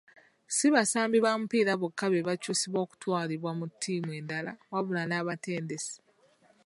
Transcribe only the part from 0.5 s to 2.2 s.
Si basambi ba mupiira bokka